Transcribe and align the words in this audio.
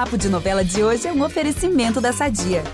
Papo 0.00 0.16
de 0.16 0.30
Novela 0.30 0.64
de 0.64 0.82
hoje 0.82 1.06
é 1.06 1.12
um 1.12 1.22
oferecimento 1.22 2.00
da 2.00 2.10
Sadia. 2.10 2.64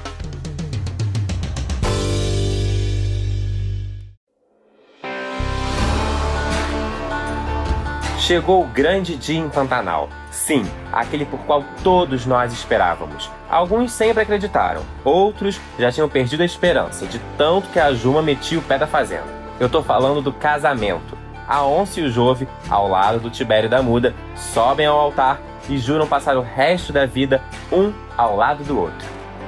Chegou 8.21 8.63
o 8.63 8.69
grande 8.69 9.17
dia 9.17 9.41
em 9.41 9.49
Pantanal. 9.49 10.09
Sim, 10.31 10.65
aquele 10.93 11.25
por 11.25 11.41
qual 11.41 11.65
todos 11.83 12.27
nós 12.27 12.53
esperávamos. 12.53 13.29
Alguns 13.51 13.91
sempre 13.91 14.23
acreditaram, 14.23 14.83
outros 15.03 15.61
já 15.81 15.91
tinham 15.91 16.09
perdido 16.09 16.45
a 16.45 16.47
esperança 16.47 17.07
de 17.07 17.19
tanto 17.37 17.69
que 17.71 17.81
a 17.81 17.93
Juma 17.93 18.23
metia 18.23 18.61
o 18.61 18.63
pé 18.63 18.79
da 18.79 18.87
fazenda. 18.87 19.27
Eu 19.59 19.69
tô 19.69 19.83
falando 19.83 20.23
do 20.23 20.33
casamento. 20.33 21.19
A 21.49 21.65
Onça 21.65 21.99
e 21.99 22.05
o 22.05 22.09
Jove, 22.09 22.47
ao 22.71 22.89
lado 22.89 23.19
do 23.19 23.31
Tibério 23.31 23.69
da 23.69 23.83
Muda, 23.83 24.15
sobem 24.37 24.87
ao 24.87 24.99
altar 24.99 25.41
e 25.69 25.79
juram 25.79 26.07
passar 26.07 26.37
o 26.37 26.43
resto 26.43 26.93
da 26.93 27.07
vida 27.07 27.43
um 27.73 27.93
ao 28.17 28.37
lado 28.37 28.65
do 28.65 28.79
outro. 28.79 29.07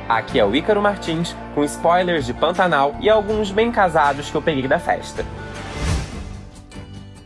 Aqui 0.09 0.39
é 0.39 0.45
o 0.45 0.55
Ícaro 0.55 0.81
Martins, 0.81 1.37
com 1.55 1.63
spoilers 1.65 2.25
de 2.25 2.33
Pantanal 2.33 2.97
e 3.01 3.11
alguns 3.11 3.51
bem 3.51 3.71
casados 3.71 4.31
que 4.31 4.37
eu 4.37 4.43
peguei 4.43 4.67
da 4.67 4.79
festa. 4.79 5.25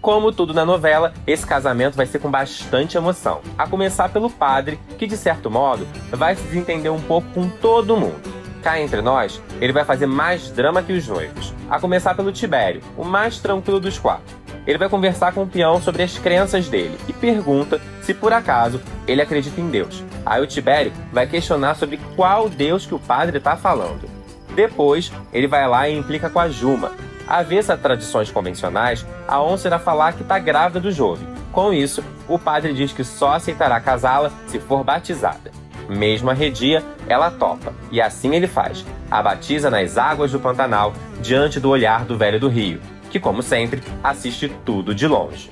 Como 0.01 0.33
tudo 0.33 0.53
na 0.53 0.65
novela, 0.65 1.15
esse 1.25 1.47
casamento 1.47 1.95
vai 1.95 2.07
ser 2.07 2.19
com 2.19 2.29
bastante 2.29 2.97
emoção. 2.97 3.41
A 3.57 3.69
começar 3.69 4.09
pelo 4.09 4.29
padre, 4.29 4.81
que 4.99 5.07
de 5.07 5.17
certo 5.17 5.49
modo 5.49 5.87
vai 6.11 6.35
se 6.35 6.43
desentender 6.43 6.93
um 6.93 7.01
pouco 7.01 7.29
com 7.33 7.49
todo 7.49 7.97
mundo. 7.97 8.21
Cá 8.65 8.81
entre 8.81 9.01
nós, 9.01 9.41
ele 9.61 9.73
vai 9.73 9.85
fazer 9.85 10.07
mais 10.07 10.51
drama 10.51 10.83
que 10.83 10.93
os 10.93 11.07
noivos. 11.07 11.55
A 11.71 11.79
começar 11.79 12.17
pelo 12.17 12.33
Tibério, 12.33 12.83
o 12.97 13.05
mais 13.05 13.39
tranquilo 13.39 13.79
dos 13.79 13.97
quatro. 13.97 14.42
Ele 14.67 14.79
vai 14.79 14.89
conversar 14.89 15.33
com 15.33 15.43
o 15.43 15.47
peão 15.47 15.81
sobre 15.81 16.03
as 16.03 16.19
crenças 16.19 16.69
dele 16.69 16.99
e 17.09 17.13
pergunta 17.13 17.81
se 18.01 18.15
por 18.15 18.33
acaso 18.33 18.81
ele 19.07 19.21
acredita 19.21 19.61
em 19.61 19.69
Deus. 19.69 20.03
Aí 20.25 20.41
o 20.43 20.47
Tibério 20.47 20.93
vai 21.13 21.27
questionar 21.27 21.75
sobre 21.75 21.99
qual 22.15 22.49
Deus 22.49 22.87
que 22.87 22.95
o 22.95 22.99
padre 22.99 23.39
está 23.39 23.57
falando. 23.57 24.09
Depois, 24.55 25.11
ele 25.33 25.47
vai 25.47 25.67
lá 25.67 25.89
e 25.89 25.99
implica 25.99 26.29
com 26.29 26.39
a 26.39 26.49
Juma, 26.49 26.93
Avessa 27.27 27.75
a 27.75 27.77
tradições 27.77 28.31
convencionais, 28.31 29.07
a 29.27 29.43
onça 29.43 29.69
irá 29.69 29.79
falar 29.79 30.13
que 30.13 30.23
está 30.23 30.39
grávida 30.39 30.81
do 30.81 30.91
jovem. 30.91 31.27
Com 31.53 31.73
isso, 31.73 32.03
o 32.29 32.39
padre 32.39 32.73
diz 32.73 32.93
que 32.93 33.05
só 33.05 33.35
aceitará 33.35 33.81
casá-la 33.81 34.31
se 34.47 34.59
for 34.59 34.83
batizada. 34.83 35.51
Mesmo 35.89 36.31
arredia, 36.31 36.83
ela 37.09 37.31
topa, 37.31 37.73
e 37.91 38.01
assim 38.01 38.35
ele 38.35 38.47
faz. 38.47 38.85
A 39.11 39.23
batiza 39.23 39.71
nas 39.71 39.99
águas 39.99 40.33
do 40.33 40.41
Pantanal, 40.41 40.93
diante 41.21 41.61
do 41.61 41.69
olhar 41.69 42.05
do 42.05 42.17
velho 42.17 42.41
do 42.41 42.49
rio, 42.49 42.81
que, 43.13 43.21
como 43.21 43.43
sempre, 43.43 43.81
assiste 44.03 44.49
tudo 44.65 44.93
de 44.95 45.07
longe. 45.07 45.49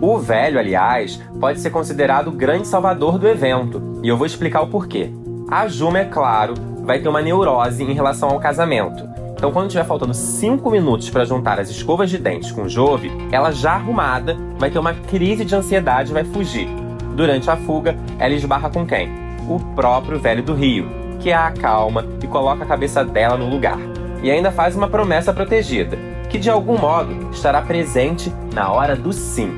O 0.00 0.18
velho, 0.18 0.58
aliás, 0.58 1.20
pode 1.38 1.60
ser 1.60 1.70
considerado 1.70 2.28
o 2.28 2.32
grande 2.32 2.66
salvador 2.66 3.18
do 3.18 3.28
evento, 3.28 4.00
e 4.02 4.08
eu 4.08 4.16
vou 4.16 4.26
explicar 4.26 4.62
o 4.62 4.68
porquê. 4.68 5.10
A 5.50 5.68
Juma, 5.68 5.98
é 5.98 6.04
claro, 6.04 6.54
vai 6.82 7.00
ter 7.00 7.08
uma 7.08 7.20
neurose 7.20 7.82
em 7.82 7.92
relação 7.92 8.30
ao 8.30 8.40
casamento, 8.40 9.12
então, 9.36 9.52
quando 9.52 9.68
tiver 9.68 9.84
faltando 9.84 10.14
5 10.14 10.70
minutos 10.70 11.10
para 11.10 11.26
juntar 11.26 11.60
as 11.60 11.68
escovas 11.68 12.08
de 12.08 12.16
dentes 12.16 12.50
com 12.50 12.62
o 12.62 12.68
Jove, 12.68 13.12
ela 13.30 13.50
já 13.50 13.72
arrumada 13.72 14.38
vai 14.58 14.70
ter 14.70 14.78
uma 14.78 14.94
crise 14.94 15.44
de 15.44 15.54
ansiedade 15.54 16.12
e 16.12 16.14
vai 16.14 16.24
fugir. 16.24 16.66
Durante 17.14 17.50
a 17.50 17.56
fuga, 17.56 17.94
ela 18.18 18.32
esbarra 18.32 18.70
com 18.70 18.86
quem? 18.86 19.10
O 19.46 19.60
próprio 19.74 20.18
velho 20.18 20.42
do 20.42 20.54
Rio, 20.54 20.88
que 21.20 21.30
a 21.30 21.48
acalma 21.48 22.06
e 22.22 22.26
coloca 22.26 22.64
a 22.64 22.66
cabeça 22.66 23.04
dela 23.04 23.36
no 23.36 23.50
lugar. 23.50 23.78
E 24.24 24.30
ainda 24.30 24.50
faz 24.50 24.74
uma 24.74 24.88
promessa 24.88 25.34
protegida, 25.34 25.98
que 26.30 26.38
de 26.38 26.48
algum 26.48 26.78
modo 26.78 27.28
estará 27.30 27.60
presente 27.60 28.32
na 28.54 28.72
hora 28.72 28.96
do 28.96 29.12
sim. 29.12 29.52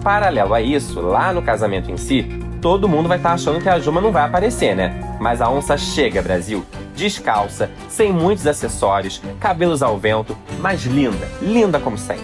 Paralelo 0.00 0.54
a 0.54 0.62
isso, 0.62 1.00
lá 1.00 1.32
no 1.32 1.42
casamento 1.42 1.90
em 1.90 1.96
si, 1.96 2.22
todo 2.60 2.88
mundo 2.88 3.08
vai 3.08 3.16
estar 3.16 3.30
tá 3.30 3.34
achando 3.34 3.60
que 3.60 3.68
a 3.68 3.80
Juma 3.80 4.00
não 4.00 4.12
vai 4.12 4.22
aparecer, 4.22 4.76
né? 4.76 5.16
Mas 5.20 5.42
a 5.42 5.50
onça 5.50 5.76
chega, 5.76 6.22
Brasil, 6.22 6.64
descalça, 6.94 7.68
sem 7.88 8.12
muitos 8.12 8.46
acessórios, 8.46 9.20
cabelos 9.40 9.82
ao 9.82 9.98
vento, 9.98 10.38
mas 10.60 10.84
linda, 10.84 11.28
linda 11.42 11.80
como 11.80 11.98
sempre. 11.98 12.22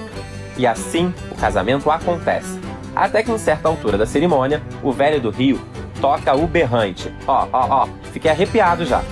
E 0.56 0.68
assim 0.68 1.12
o 1.32 1.34
casamento 1.34 1.90
acontece. 1.90 2.60
Até 2.94 3.24
que 3.24 3.32
em 3.32 3.38
certa 3.38 3.68
altura 3.68 3.98
da 3.98 4.06
cerimônia, 4.06 4.62
o 4.84 4.92
velho 4.92 5.20
do 5.20 5.30
Rio 5.30 5.60
toca 6.00 6.32
o 6.32 6.46
berrante. 6.46 7.12
Ó, 7.26 7.48
ó, 7.52 7.66
ó, 7.68 7.88
fiquei 8.12 8.30
arrepiado 8.30 8.84
já. 8.84 9.02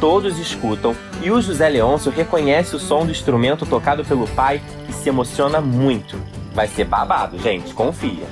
Todos 0.00 0.38
escutam 0.38 0.94
e 1.22 1.30
o 1.30 1.40
José 1.40 1.68
Leôncio 1.68 2.12
reconhece 2.12 2.76
o 2.76 2.78
som 2.78 3.04
do 3.04 3.10
instrumento 3.10 3.64
tocado 3.64 4.04
pelo 4.04 4.26
pai 4.28 4.60
e 4.88 4.92
se 4.92 5.08
emociona 5.08 5.60
muito. 5.60 6.20
Vai 6.54 6.68
ser 6.68 6.84
babado, 6.84 7.38
gente, 7.38 7.72
confia. 7.74 8.26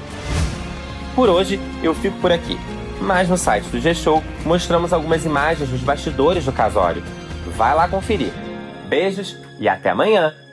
Por 1.14 1.28
hoje 1.28 1.60
eu 1.82 1.94
fico 1.94 2.18
por 2.18 2.32
aqui 2.32 2.58
mas 3.00 3.28
no 3.28 3.36
site 3.36 3.68
do 3.68 3.80
G-Show 3.80 4.22
mostramos 4.44 4.92
algumas 4.92 5.24
imagens 5.24 5.68
dos 5.68 5.80
bastidores 5.80 6.44
do 6.44 6.52
casório. 6.52 7.02
Vai 7.56 7.74
lá 7.74 7.88
conferir. 7.88 8.32
Beijos 8.88 9.36
e 9.58 9.68
até 9.68 9.90
amanhã! 9.90 10.43